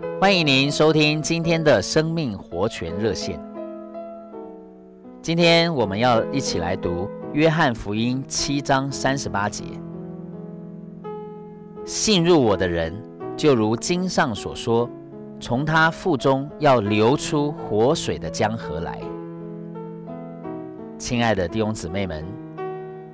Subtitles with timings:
[0.00, 3.40] 欢迎您收听今天的生命活泉热线。
[5.20, 9.64] 今天我们要一起来读《约翰福音》七章三十八节
[11.84, 12.94] ：“信入我的人，
[13.36, 14.88] 就如经上所说，
[15.40, 19.00] 从他腹中要流出活水的江河来。”
[20.96, 22.24] 亲爱的弟兄姊妹们，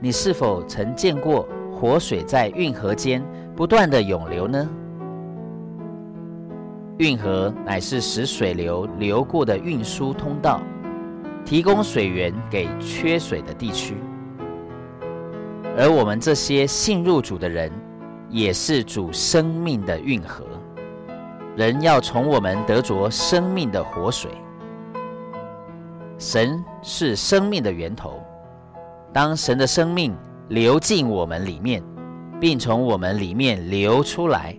[0.00, 3.22] 你是否曾见过活水在运河间
[3.54, 4.68] 不断地涌流呢？
[7.02, 10.62] 运河乃是使水流流过的运输通道，
[11.44, 13.96] 提供水源给缺水的地区。
[15.76, 17.72] 而我们这些信入主的人，
[18.30, 20.46] 也是主生命的运河，
[21.56, 24.30] 人要从我们得着生命的活水。
[26.18, 28.22] 神是生命的源头，
[29.12, 30.16] 当神的生命
[30.50, 31.82] 流进我们里面，
[32.38, 34.56] 并从我们里面流出来。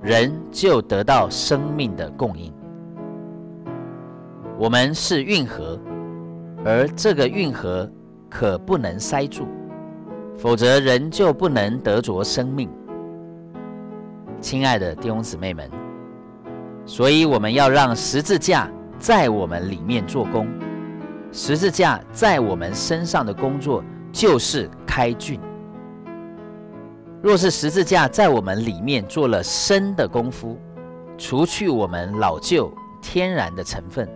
[0.00, 2.52] 人就得到生命的供应。
[4.56, 5.78] 我们是运河，
[6.64, 7.90] 而这个运河
[8.28, 9.46] 可不能塞住，
[10.36, 12.68] 否则人就不能得着生命。
[14.40, 15.68] 亲爱的弟兄姊妹们，
[16.86, 20.46] 所以我们要让十字架在我们里面做工。
[21.32, 25.40] 十字架在我们身上的工作就是开浚。
[27.20, 30.56] 若是十字架在我们里面做了深的功夫，
[31.16, 34.08] 除去我们老旧天然的成分，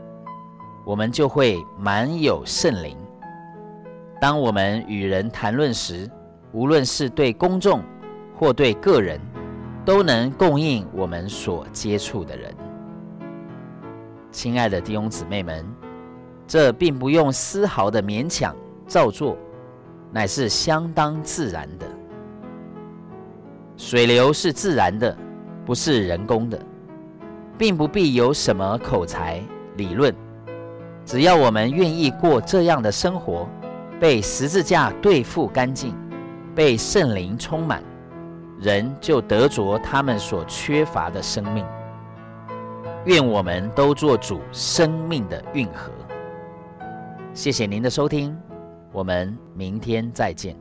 [0.84, 2.96] 我们就会满有圣灵。
[4.20, 6.08] 当我们与人谈论时，
[6.52, 7.82] 无论是对公众
[8.38, 9.20] 或对个人，
[9.84, 12.54] 都能供应我们所接触的人。
[14.30, 15.66] 亲爱的弟兄姊妹们，
[16.46, 18.54] 这并不用丝毫的勉强
[18.86, 19.36] 造作，
[20.12, 21.86] 乃是相当自然的。
[23.84, 25.14] 水流是自然的，
[25.66, 26.56] 不是人工的，
[27.58, 29.42] 并不必有什么口才
[29.76, 30.14] 理论。
[31.04, 33.46] 只要我们愿意过这样的生活，
[33.98, 35.96] 被十字架对付干净，
[36.54, 37.82] 被圣灵充满，
[38.60, 41.66] 人就得着他们所缺乏的生命。
[43.06, 45.90] 愿我们都做主生命的运河。
[47.34, 48.34] 谢谢您的收听，
[48.92, 50.56] 我们明天再见。